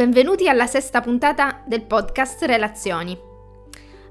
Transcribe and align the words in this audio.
benvenuti 0.00 0.48
alla 0.48 0.66
sesta 0.66 1.02
puntata 1.02 1.62
del 1.66 1.82
podcast 1.82 2.42
Relazioni. 2.44 3.14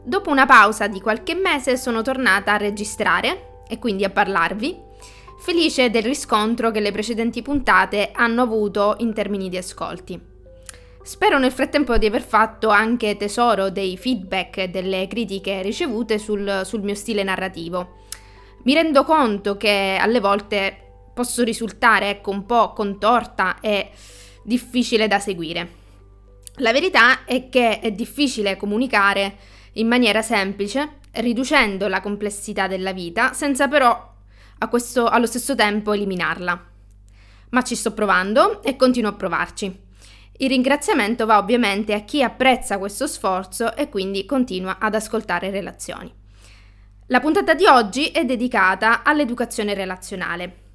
Dopo 0.03 0.29
una 0.29 0.45
pausa 0.45 0.85
di 0.85 1.01
qualche 1.01 1.33
mese 1.33 1.77
sono 1.77 2.03
tornata 2.03 2.53
a 2.53 2.57
registrare 2.57 3.63
e 3.67 3.79
quindi 3.79 4.03
a 4.03 4.11
parlarvi, 4.11 4.79
felice 5.39 5.89
del 5.89 6.03
riscontro 6.03 6.69
che 6.69 6.79
le 6.79 6.91
precedenti 6.91 7.41
puntate 7.41 8.11
hanno 8.13 8.43
avuto 8.43 8.97
in 8.99 9.15
termini 9.15 9.49
di 9.49 9.57
ascolti. 9.57 10.21
Spero 11.01 11.39
nel 11.39 11.51
frattempo 11.51 11.97
di 11.97 12.05
aver 12.05 12.21
fatto 12.21 12.69
anche 12.69 13.17
tesoro 13.17 13.71
dei 13.71 13.97
feedback 13.97 14.57
e 14.57 14.67
delle 14.67 15.07
critiche 15.07 15.63
ricevute 15.63 16.19
sul, 16.19 16.61
sul 16.65 16.83
mio 16.83 16.93
stile 16.93 17.23
narrativo. 17.23 17.95
Mi 18.65 18.75
rendo 18.75 19.03
conto 19.03 19.57
che 19.57 19.97
alle 19.99 20.19
volte 20.19 20.77
posso 21.15 21.43
risultare 21.43 22.11
ecco, 22.11 22.29
un 22.29 22.45
po' 22.45 22.73
contorta 22.73 23.59
e 23.59 23.89
difficile 24.43 25.07
da 25.07 25.19
seguire. 25.19 25.77
La 26.55 26.71
verità 26.71 27.23
è 27.25 27.49
che 27.49 27.79
è 27.79 27.91
difficile 27.91 28.57
comunicare 28.57 29.37
in 29.73 29.87
maniera 29.87 30.21
semplice, 30.21 30.97
riducendo 31.11 31.87
la 31.87 32.01
complessità 32.01 32.67
della 32.67 32.91
vita, 32.91 33.33
senza 33.33 33.67
però 33.67 34.13
questo, 34.69 35.07
allo 35.07 35.25
stesso 35.25 35.55
tempo 35.55 35.93
eliminarla. 35.93 36.67
Ma 37.51 37.61
ci 37.61 37.75
sto 37.75 37.93
provando 37.93 38.61
e 38.61 38.75
continuo 38.75 39.11
a 39.11 39.15
provarci. 39.15 39.87
Il 40.41 40.49
ringraziamento 40.49 41.25
va 41.25 41.37
ovviamente 41.37 41.93
a 41.93 42.01
chi 42.01 42.23
apprezza 42.23 42.77
questo 42.77 43.07
sforzo 43.07 43.75
e 43.75 43.89
quindi 43.89 44.25
continua 44.25 44.77
ad 44.79 44.95
ascoltare 44.95 45.49
relazioni. 45.49 46.13
La 47.07 47.19
puntata 47.19 47.53
di 47.53 47.65
oggi 47.65 48.07
è 48.07 48.23
dedicata 48.23 49.03
all'educazione 49.03 49.73
relazionale. 49.73 50.68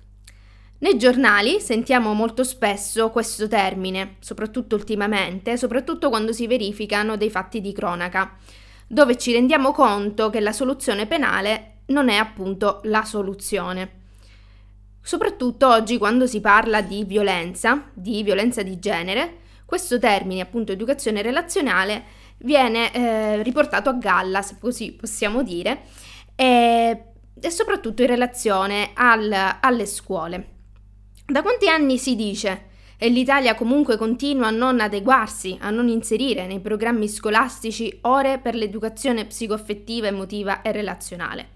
Nei 0.85 0.99
giornali 0.99 1.63
sentiamo 1.63 2.13
molto 2.13 2.45
spesso 2.45 3.09
questo 3.09 3.49
termine, 3.49 4.17
soprattutto 4.19 4.75
ultimamente, 4.75 5.57
soprattutto 5.57 6.11
quando 6.11 6.35
si 6.35 6.47
verificano 6.47 7.17
dei 7.17 7.31
fatti 7.31 7.63
di 7.63 7.73
cronaca, 7.73 8.37
dove 8.87 9.17
ci 9.17 9.33
rendiamo 9.33 9.73
conto 9.73 10.29
che 10.29 10.41
la 10.41 10.53
soluzione 10.53 11.07
penale 11.07 11.77
non 11.87 12.11
è 12.11 12.17
appunto 12.17 12.81
la 12.83 13.03
soluzione. 13.03 14.03
Soprattutto 15.01 15.69
oggi 15.69 15.97
quando 15.97 16.27
si 16.27 16.43
parla 16.43 16.83
di 16.83 17.05
violenza, 17.05 17.89
di 17.95 18.23
violenza 18.23 18.63
di 18.63 18.79
genere, 18.79 19.39
questo 19.65 19.98
termine, 19.98 20.43
appunto 20.43 20.73
educazione 20.73 21.23
relazionale, 21.23 22.05
viene 22.41 22.93
eh, 22.93 23.43
riportato 23.43 23.89
a 23.89 23.95
galla, 23.95 24.43
se 24.43 24.57
così 24.61 24.93
possiamo 24.93 25.43
dire, 25.43 25.85
e, 26.35 27.05
e 27.41 27.51
soprattutto 27.51 28.03
in 28.03 28.09
relazione 28.09 28.91
al, 28.93 29.35
alle 29.63 29.87
scuole. 29.87 30.53
Da 31.27 31.41
quanti 31.41 31.69
anni 31.69 31.97
si 31.97 32.17
dice 32.17 32.72
e 32.98 33.08
l'Italia 33.08 33.55
comunque 33.55 33.97
continua 33.97 34.48
a 34.48 34.50
non 34.50 34.78
adeguarsi, 34.78 35.56
a 35.61 35.70
non 35.70 35.89
inserire 35.89 36.47
nei 36.47 36.61
programmi 36.61 37.08
scolastici 37.08 37.98
ore 38.03 38.39
per 38.39 38.55
l'educazione 38.55 39.25
psicoaffettiva, 39.25 40.08
emotiva 40.08 40.61
e 40.61 40.70
relazionale. 40.70 41.48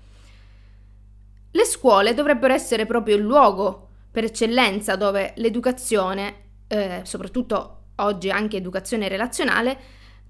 Le 1.51 1.65
scuole 1.65 2.15
dovrebbero 2.15 2.55
essere 2.55 2.87
proprio 2.87 3.17
il 3.17 3.23
luogo 3.23 3.89
per 4.11 4.25
eccellenza 4.25 4.97
dove 4.97 5.35
l'educazione, 5.37 6.35
eh, 6.67 7.03
soprattutto 7.05 7.75
oggi 7.97 8.31
anche 8.31 8.57
educazione 8.57 9.07
relazionale, 9.07 9.79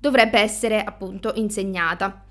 dovrebbe 0.00 0.41
essere 0.41 0.83
appunto 0.83 1.33
insegnata. 1.36 2.25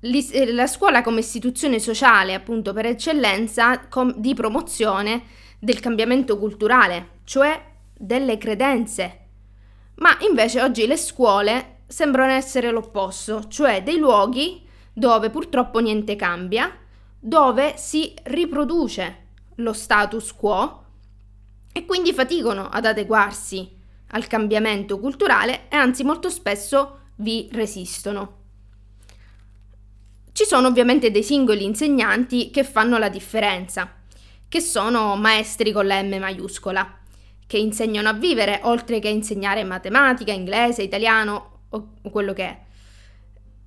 Eh, 0.00 0.52
la 0.52 0.66
scuola 0.66 1.02
come 1.02 1.20
istituzione 1.20 1.78
sociale, 1.78 2.34
appunto 2.34 2.74
per 2.74 2.84
eccellenza, 2.84 3.86
com- 3.88 4.14
di 4.16 4.34
promozione 4.34 5.46
del 5.58 5.80
cambiamento 5.80 6.38
culturale, 6.38 7.20
cioè 7.24 7.60
delle 7.92 8.38
credenze. 8.38 9.18
Ma 9.96 10.16
invece 10.20 10.62
oggi 10.62 10.86
le 10.86 10.96
scuole 10.96 11.78
sembrano 11.86 12.32
essere 12.32 12.70
l'opposto, 12.70 13.48
cioè 13.48 13.82
dei 13.82 13.98
luoghi 13.98 14.66
dove 14.92 15.30
purtroppo 15.30 15.80
niente 15.80 16.16
cambia, 16.16 16.76
dove 17.18 17.74
si 17.76 18.14
riproduce 18.24 19.26
lo 19.56 19.72
status 19.72 20.32
quo 20.34 20.84
e 21.72 21.84
quindi 21.84 22.12
faticano 22.12 22.68
ad 22.68 22.84
adeguarsi 22.84 23.76
al 24.12 24.26
cambiamento 24.26 24.98
culturale 24.98 25.68
e 25.68 25.76
anzi 25.76 26.04
molto 26.04 26.30
spesso 26.30 27.00
vi 27.16 27.48
resistono. 27.52 28.36
Ci 30.32 30.44
sono 30.44 30.68
ovviamente 30.68 31.10
dei 31.10 31.24
singoli 31.24 31.64
insegnanti 31.64 32.50
che 32.50 32.62
fanno 32.62 32.96
la 32.98 33.08
differenza 33.08 33.97
che 34.48 34.60
sono 34.60 35.16
maestri 35.16 35.72
con 35.72 35.86
la 35.86 36.02
M 36.02 36.16
maiuscola, 36.18 36.98
che 37.46 37.58
insegnano 37.58 38.08
a 38.08 38.14
vivere 38.14 38.60
oltre 38.64 38.98
che 38.98 39.08
a 39.08 39.12
insegnare 39.12 39.64
matematica, 39.64 40.32
inglese, 40.32 40.82
italiano 40.82 41.60
o 41.70 41.92
quello 42.10 42.32
che 42.32 42.44
è, 42.44 42.58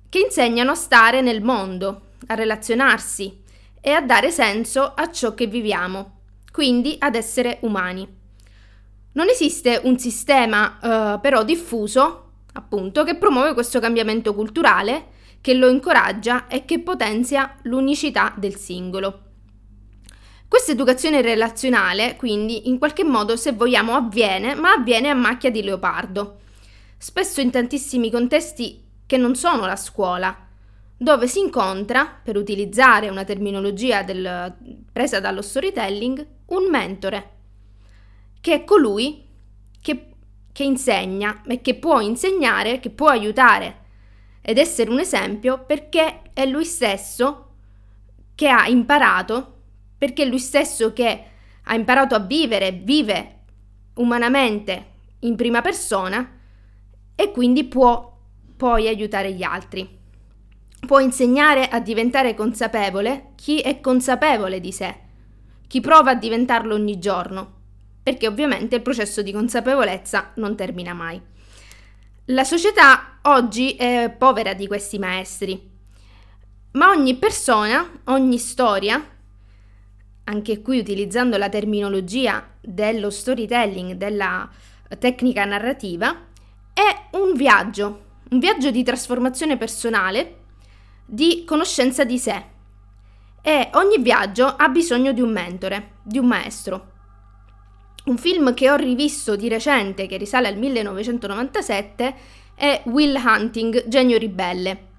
che 0.08 0.18
insegnano 0.18 0.72
a 0.72 0.76
stare 0.76 1.20
nel 1.20 1.42
mondo, 1.42 2.08
a 2.26 2.34
relazionarsi 2.34 3.42
e 3.80 3.90
a 3.90 4.00
dare 4.00 4.30
senso 4.30 4.92
a 4.94 5.10
ciò 5.10 5.34
che 5.34 5.46
viviamo, 5.46 6.20
quindi 6.50 6.96
ad 6.98 7.14
essere 7.14 7.58
umani. 7.62 8.20
Non 9.12 9.28
esiste 9.28 9.80
un 9.84 9.98
sistema 9.98 10.78
uh, 10.80 11.20
però 11.20 11.44
diffuso, 11.44 12.30
appunto, 12.54 13.04
che 13.04 13.16
promuove 13.16 13.54
questo 13.54 13.80
cambiamento 13.80 14.34
culturale, 14.34 15.06
che 15.40 15.54
lo 15.54 15.68
incoraggia 15.68 16.46
e 16.46 16.64
che 16.64 16.80
potenzia 16.80 17.56
l'unicità 17.62 18.32
del 18.36 18.56
singolo. 18.56 19.31
Questa 20.52 20.72
educazione 20.72 21.22
relazionale, 21.22 22.14
quindi, 22.16 22.68
in 22.68 22.76
qualche 22.76 23.04
modo, 23.04 23.38
se 23.38 23.52
vogliamo, 23.52 23.94
avviene, 23.94 24.54
ma 24.54 24.72
avviene 24.72 25.08
a 25.08 25.14
macchia 25.14 25.50
di 25.50 25.62
leopardo. 25.62 26.40
Spesso 26.98 27.40
in 27.40 27.50
tantissimi 27.50 28.10
contesti 28.10 28.84
che 29.06 29.16
non 29.16 29.34
sono 29.34 29.64
la 29.64 29.76
scuola, 29.76 30.46
dove 30.94 31.26
si 31.26 31.38
incontra, 31.38 32.04
per 32.22 32.36
utilizzare 32.36 33.08
una 33.08 33.24
terminologia 33.24 34.02
del, 34.02 34.54
presa 34.92 35.20
dallo 35.20 35.40
storytelling, 35.40 36.26
un 36.48 36.68
mentore, 36.68 37.30
che 38.42 38.52
è 38.52 38.64
colui 38.64 39.24
che, 39.80 40.08
che 40.52 40.64
insegna 40.64 41.40
e 41.46 41.62
che 41.62 41.76
può 41.76 42.00
insegnare, 42.00 42.78
che 42.78 42.90
può 42.90 43.08
aiutare 43.08 43.84
ed 44.42 44.58
essere 44.58 44.90
un 44.90 44.98
esempio 44.98 45.64
perché 45.64 46.20
è 46.34 46.44
lui 46.44 46.66
stesso 46.66 47.54
che 48.34 48.48
ha 48.48 48.68
imparato 48.68 49.51
perché 50.02 50.24
lui 50.24 50.40
stesso 50.40 50.92
che 50.92 51.24
ha 51.62 51.74
imparato 51.76 52.16
a 52.16 52.18
vivere, 52.18 52.72
vive 52.72 53.42
umanamente 53.94 54.86
in 55.20 55.36
prima 55.36 55.60
persona 55.60 56.40
e 57.14 57.30
quindi 57.30 57.62
può 57.62 58.18
poi 58.56 58.88
aiutare 58.88 59.32
gli 59.32 59.44
altri. 59.44 59.88
Può 60.84 60.98
insegnare 60.98 61.68
a 61.68 61.78
diventare 61.78 62.34
consapevole 62.34 63.28
chi 63.36 63.60
è 63.60 63.78
consapevole 63.78 64.58
di 64.58 64.72
sé, 64.72 64.92
chi 65.68 65.78
prova 65.78 66.10
a 66.10 66.16
diventarlo 66.16 66.74
ogni 66.74 66.98
giorno, 66.98 67.52
perché 68.02 68.26
ovviamente 68.26 68.74
il 68.74 68.82
processo 68.82 69.22
di 69.22 69.30
consapevolezza 69.30 70.32
non 70.34 70.56
termina 70.56 70.94
mai. 70.94 71.22
La 72.24 72.42
società 72.42 73.20
oggi 73.22 73.76
è 73.76 74.12
povera 74.18 74.52
di 74.52 74.66
questi 74.66 74.98
maestri, 74.98 75.70
ma 76.72 76.88
ogni 76.88 77.14
persona, 77.14 78.00
ogni 78.06 78.38
storia 78.38 79.11
anche 80.24 80.62
qui 80.62 80.78
utilizzando 80.78 81.36
la 81.36 81.48
terminologia 81.48 82.46
dello 82.60 83.10
storytelling, 83.10 83.92
della 83.94 84.48
tecnica 84.98 85.44
narrativa, 85.44 86.26
è 86.72 87.16
un 87.16 87.34
viaggio, 87.34 88.04
un 88.30 88.38
viaggio 88.38 88.70
di 88.70 88.82
trasformazione 88.82 89.56
personale, 89.56 90.36
di 91.04 91.44
conoscenza 91.44 92.04
di 92.04 92.18
sé. 92.18 92.44
E 93.42 93.70
ogni 93.74 93.98
viaggio 93.98 94.46
ha 94.46 94.68
bisogno 94.68 95.12
di 95.12 95.20
un 95.20 95.32
mentore, 95.32 95.94
di 96.02 96.18
un 96.18 96.26
maestro. 96.26 96.90
Un 98.04 98.16
film 98.16 98.54
che 98.54 98.70
ho 98.70 98.76
rivisto 98.76 99.36
di 99.36 99.48
recente, 99.48 100.06
che 100.06 100.16
risale 100.16 100.48
al 100.48 100.56
1997, 100.56 102.14
è 102.54 102.82
Will 102.86 103.16
Hunting, 103.16 103.88
Genio 103.88 104.18
Ribelle 104.18 104.90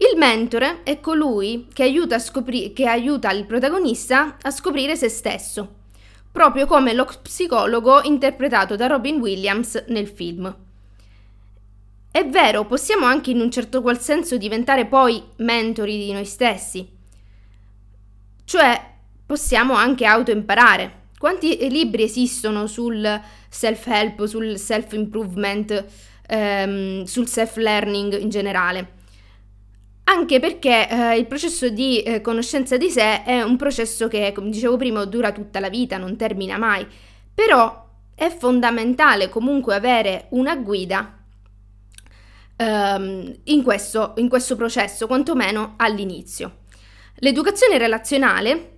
il 0.00 0.16
mentore 0.16 0.84
è 0.84 1.00
colui 1.00 1.66
che 1.72 1.82
aiuta, 1.82 2.20
scopri- 2.20 2.72
che 2.72 2.86
aiuta 2.86 3.32
il 3.32 3.46
protagonista 3.46 4.36
a 4.40 4.50
scoprire 4.52 4.94
se 4.94 5.08
stesso, 5.08 5.74
proprio 6.30 6.66
come 6.66 6.92
lo 6.92 7.04
psicologo 7.04 8.02
interpretato 8.02 8.76
da 8.76 8.86
Robin 8.86 9.18
Williams 9.18 9.86
nel 9.88 10.06
film. 10.06 10.54
È 12.12 12.24
vero, 12.26 12.64
possiamo 12.64 13.06
anche 13.06 13.32
in 13.32 13.40
un 13.40 13.50
certo 13.50 13.82
qual 13.82 14.00
senso 14.00 14.36
diventare 14.36 14.86
poi 14.86 15.20
mentori 15.38 15.98
di 15.98 16.12
noi 16.12 16.24
stessi, 16.24 16.88
cioè 18.44 18.80
possiamo 19.26 19.74
anche 19.74 20.04
autoimparare. 20.04 21.06
Quanti 21.18 21.68
libri 21.68 22.04
esistono 22.04 22.68
sul 22.68 23.20
self-help, 23.48 24.26
sul 24.26 24.56
self-improvement, 24.56 25.84
ehm, 26.28 27.02
sul 27.02 27.26
self-learning 27.26 28.20
in 28.20 28.28
generale? 28.28 28.96
Anche 30.08 30.40
perché 30.40 30.88
eh, 30.88 31.18
il 31.18 31.26
processo 31.26 31.68
di 31.68 32.00
eh, 32.02 32.20
conoscenza 32.22 32.78
di 32.78 32.90
sé 32.90 33.24
è 33.24 33.42
un 33.42 33.56
processo 33.56 34.08
che, 34.08 34.32
come 34.34 34.48
dicevo 34.48 34.78
prima, 34.78 35.04
dura 35.04 35.32
tutta 35.32 35.60
la 35.60 35.68
vita, 35.68 35.98
non 35.98 36.16
termina 36.16 36.56
mai, 36.56 36.86
però 37.34 37.86
è 38.14 38.34
fondamentale 38.34 39.28
comunque 39.28 39.74
avere 39.74 40.26
una 40.30 40.56
guida 40.56 41.24
ehm, 42.56 43.34
in, 43.44 43.62
questo, 43.62 44.14
in 44.16 44.30
questo 44.30 44.56
processo, 44.56 45.06
quantomeno 45.06 45.74
all'inizio. 45.76 46.60
L'educazione 47.16 47.76
relazionale, 47.76 48.76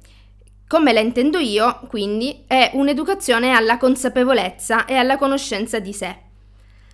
come 0.67 0.93
la 0.93 1.01
intendo 1.01 1.39
io, 1.39 1.81
quindi, 1.89 2.43
è 2.49 2.73
un'educazione 2.75 3.53
alla 3.53 3.79
consapevolezza 3.79 4.85
e 4.85 4.97
alla 4.97 5.17
conoscenza 5.17 5.79
di 5.79 5.93
sé. 5.93 6.17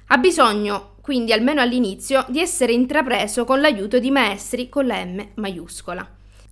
Ha 0.08 0.18
bisogno, 0.18 0.95
quindi 1.06 1.32
almeno 1.32 1.60
all'inizio, 1.60 2.24
di 2.26 2.40
essere 2.40 2.72
intrapreso 2.72 3.44
con 3.44 3.60
l'aiuto 3.60 4.00
di 4.00 4.10
maestri 4.10 4.68
con 4.68 4.86
la 4.86 5.04
M 5.04 5.24
maiuscola. 5.34 6.04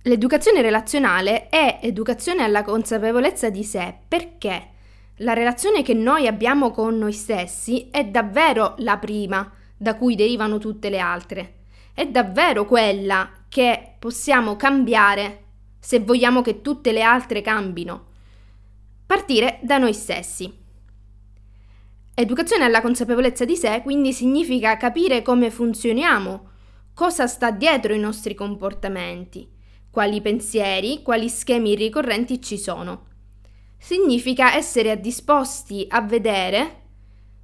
L'educazione 0.03 0.61
relazionale 0.61 1.49
è 1.49 1.79
educazione 1.81 2.41
alla 2.41 2.63
consapevolezza 2.63 3.49
di 3.49 3.65
sé 3.65 3.93
perché 4.07 4.69
la 5.17 5.33
relazione 5.33 5.83
che 5.83 5.93
noi 5.93 6.25
abbiamo 6.25 6.71
con 6.71 6.97
noi 6.97 7.11
stessi 7.11 7.89
è 7.91 8.05
davvero 8.05 8.75
la 8.77 8.97
prima 8.97 9.51
da 9.75 9.97
cui 9.97 10.15
derivano 10.15 10.57
tutte 10.57 10.89
le 10.89 10.99
altre. 10.99 11.55
È 11.93 12.05
davvero 12.05 12.63
quella 12.65 13.29
che 13.49 13.95
possiamo 13.99 14.55
cambiare 14.55 15.43
se 15.79 15.99
vogliamo 15.99 16.41
che 16.41 16.61
tutte 16.61 16.93
le 16.93 17.01
altre 17.01 17.41
cambino. 17.41 18.05
Partire 19.05 19.59
da 19.63 19.79
noi 19.79 19.93
stessi. 19.93 20.63
Educazione 22.17 22.63
alla 22.63 22.79
consapevolezza 22.79 23.43
di 23.43 23.57
sé 23.57 23.81
quindi 23.83 24.13
significa 24.13 24.77
capire 24.77 25.21
come 25.21 25.51
funzioniamo, 25.51 26.49
cosa 26.93 27.27
sta 27.27 27.51
dietro 27.51 27.93
i 27.93 27.99
nostri 27.99 28.33
comportamenti, 28.33 29.51
quali 29.89 30.21
pensieri, 30.21 31.01
quali 31.01 31.27
schemi 31.27 31.75
ricorrenti 31.75 32.41
ci 32.41 32.57
sono. 32.57 33.07
Significa 33.77 34.55
essere 34.55 34.97
disposti 35.01 35.85
a 35.89 36.01
vedere 36.03 36.83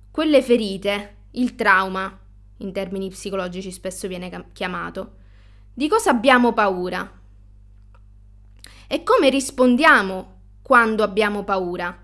quelle 0.09 0.41
ferite, 0.41 1.17
il 1.31 1.55
trauma, 1.55 2.17
in 2.59 2.71
termini 2.71 3.09
psicologici 3.09 3.73
spesso 3.73 4.07
viene 4.07 4.51
chiamato, 4.53 5.15
di 5.73 5.89
cosa 5.89 6.11
abbiamo 6.11 6.53
paura 6.53 7.19
e 8.87 9.03
come 9.03 9.29
rispondiamo 9.29 10.39
quando 10.61 11.03
abbiamo 11.03 11.43
paura. 11.43 12.03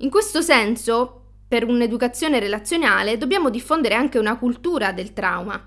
In 0.00 0.10
questo 0.10 0.42
senso, 0.42 1.17
per 1.48 1.64
un'educazione 1.64 2.38
relazionale 2.38 3.16
dobbiamo 3.16 3.48
diffondere 3.48 3.94
anche 3.94 4.18
una 4.18 4.36
cultura 4.36 4.92
del 4.92 5.14
trauma. 5.14 5.66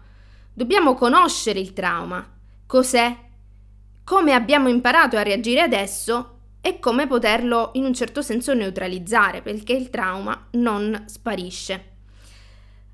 Dobbiamo 0.54 0.94
conoscere 0.94 1.60
il 1.60 1.74
trauma, 1.74 2.24
cos'è, 2.68 3.18
come 4.04 4.33
abbiamo 4.33 4.69
imparato 4.69 5.18
a 5.18 5.24
reagire 5.24 5.62
adesso 5.62 6.38
e 6.62 6.78
come 6.78 7.07
poterlo 7.07 7.72
in 7.74 7.86
un 7.86 7.95
certo 7.95 8.22
senso 8.22 8.54
neutralizzare, 8.54 9.42
perché 9.42 9.74
il 9.74 9.89
trauma 9.89 10.50
non 10.51 11.06
sparisce. 11.07 11.86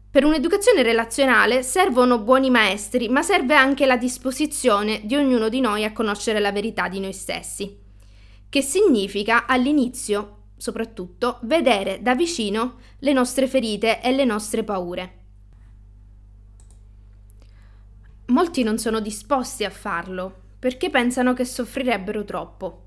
Per 0.10 0.24
un'educazione 0.24 0.82
relazionale 0.84 1.64
servono 1.64 2.20
buoni 2.20 2.50
maestri, 2.50 3.10
ma 3.10 3.22
serve 3.22 3.56
anche 3.56 3.86
la 3.86 3.98
disposizione 3.98 5.02
di 5.04 5.16
ognuno 5.16 5.50
di 5.50 5.60
noi 5.60 5.84
a 5.84 5.92
conoscere 5.92 6.40
la 6.40 6.54
verità 6.54 6.88
di 6.88 7.02
noi 7.02 7.12
stessi, 7.12 7.78
che 8.48 8.62
significa 8.62 9.46
all'inizio 9.46 10.37
soprattutto, 10.58 11.40
vedere 11.44 12.02
da 12.02 12.16
vicino 12.16 12.80
le 13.00 13.14
nostre 13.14 13.48
ferite 13.48 14.02
e 14.02 14.12
le 14.12 14.26
nostre 14.26 14.64
paure. 14.64 15.14
Molti 18.28 18.64
non 18.64 18.78
sono 18.78 19.00
disposti 19.00 19.64
a 19.64 19.70
farlo 19.70 20.46
perché 20.60 20.90
pensano 20.90 21.34
che 21.34 21.46
soffrirebbero 21.46 22.26
troppo. 22.26 22.86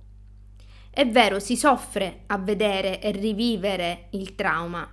È 0.90 1.06
vero, 1.06 1.38
si 1.38 1.56
soffre 1.56 2.24
a 2.26 2.36
vedere 2.36 3.00
e 3.00 3.12
rivivere 3.12 4.08
il 4.10 4.34
trauma, 4.34 4.86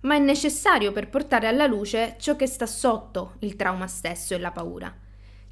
ma 0.00 0.14
è 0.14 0.18
necessario 0.18 0.90
per 0.90 1.10
portare 1.10 1.46
alla 1.46 1.66
luce 1.66 2.16
ciò 2.18 2.34
che 2.34 2.46
sta 2.46 2.66
sotto 2.66 3.34
il 3.40 3.54
trauma 3.56 3.86
stesso 3.86 4.34
e 4.34 4.38
la 4.38 4.50
paura, 4.50 4.92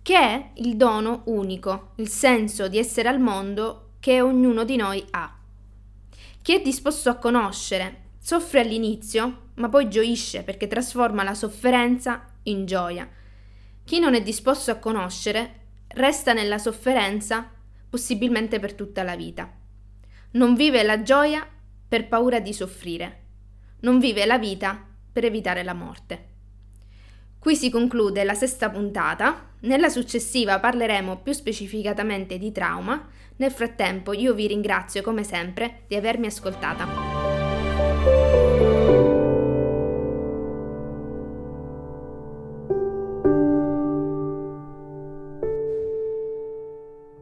che 0.00 0.16
è 0.16 0.50
il 0.54 0.76
dono 0.76 1.22
unico, 1.26 1.92
il 1.96 2.08
senso 2.08 2.68
di 2.68 2.78
essere 2.78 3.08
al 3.08 3.20
mondo 3.20 3.90
che 4.00 4.20
ognuno 4.20 4.64
di 4.64 4.76
noi 4.76 5.04
ha. 5.10 5.41
Chi 6.42 6.54
è 6.54 6.60
disposto 6.60 7.08
a 7.08 7.18
conoscere 7.18 8.10
soffre 8.18 8.60
all'inizio, 8.60 9.50
ma 9.54 9.68
poi 9.68 9.88
gioisce 9.88 10.42
perché 10.42 10.66
trasforma 10.66 11.22
la 11.22 11.34
sofferenza 11.34 12.26
in 12.44 12.66
gioia. 12.66 13.08
Chi 13.84 14.00
non 14.00 14.14
è 14.14 14.22
disposto 14.22 14.72
a 14.72 14.76
conoscere 14.76 15.60
resta 15.86 16.32
nella 16.32 16.58
sofferenza 16.58 17.48
possibilmente 17.88 18.58
per 18.58 18.74
tutta 18.74 19.04
la 19.04 19.14
vita. 19.14 19.52
Non 20.32 20.54
vive 20.54 20.82
la 20.82 21.02
gioia 21.02 21.46
per 21.86 22.08
paura 22.08 22.40
di 22.40 22.52
soffrire. 22.52 23.20
Non 23.82 24.00
vive 24.00 24.26
la 24.26 24.38
vita 24.38 24.84
per 25.12 25.24
evitare 25.24 25.62
la 25.62 25.74
morte. 25.74 26.30
Qui 27.38 27.54
si 27.54 27.70
conclude 27.70 28.24
la 28.24 28.34
sesta 28.34 28.68
puntata, 28.68 29.51
nella 29.62 29.88
successiva 29.88 30.58
parleremo 30.58 31.18
più 31.18 31.32
specificatamente 31.32 32.38
di 32.38 32.52
trauma, 32.52 33.08
nel 33.36 33.50
frattempo 33.50 34.12
io 34.12 34.34
vi 34.34 34.46
ringrazio 34.46 35.02
come 35.02 35.24
sempre 35.24 35.82
di 35.86 35.96
avermi 35.96 36.26
ascoltata. 36.26 37.11